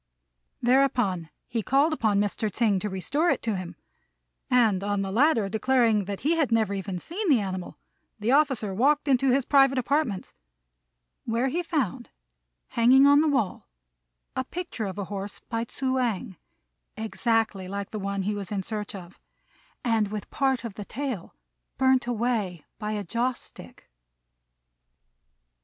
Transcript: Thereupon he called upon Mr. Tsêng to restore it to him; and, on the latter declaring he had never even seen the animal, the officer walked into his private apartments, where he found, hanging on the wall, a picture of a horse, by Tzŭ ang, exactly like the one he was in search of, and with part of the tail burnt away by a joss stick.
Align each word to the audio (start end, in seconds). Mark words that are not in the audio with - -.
Thereupon 0.63 1.29
he 1.45 1.61
called 1.61 1.93
upon 1.93 2.19
Mr. 2.19 2.49
Tsêng 2.49 2.81
to 2.81 2.89
restore 2.89 3.29
it 3.29 3.43
to 3.43 3.55
him; 3.55 3.75
and, 4.49 4.83
on 4.83 5.03
the 5.03 5.11
latter 5.11 5.47
declaring 5.47 6.07
he 6.17 6.35
had 6.37 6.51
never 6.51 6.73
even 6.73 6.97
seen 6.97 7.29
the 7.29 7.39
animal, 7.39 7.77
the 8.19 8.31
officer 8.31 8.73
walked 8.73 9.07
into 9.07 9.29
his 9.29 9.45
private 9.45 9.77
apartments, 9.77 10.33
where 11.25 11.49
he 11.49 11.61
found, 11.61 12.09
hanging 12.69 13.05
on 13.05 13.21
the 13.21 13.27
wall, 13.27 13.69
a 14.35 14.43
picture 14.43 14.85
of 14.87 14.97
a 14.97 15.03
horse, 15.05 15.39
by 15.49 15.65
Tzŭ 15.65 16.01
ang, 16.01 16.35
exactly 16.97 17.67
like 17.67 17.91
the 17.91 17.99
one 17.99 18.23
he 18.23 18.33
was 18.33 18.51
in 18.51 18.63
search 18.63 18.95
of, 18.95 19.19
and 19.83 20.07
with 20.07 20.31
part 20.31 20.63
of 20.63 20.73
the 20.73 20.83
tail 20.85 21.35
burnt 21.77 22.07
away 22.07 22.65
by 22.79 22.93
a 22.93 23.03
joss 23.03 23.39
stick. 23.39 23.87